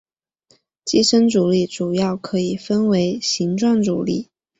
[0.83, 4.31] 寄生阻力主要可以分为形状阻力。